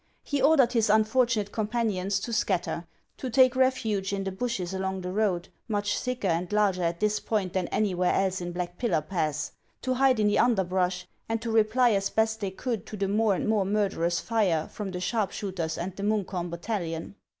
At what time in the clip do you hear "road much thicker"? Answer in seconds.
5.11-6.27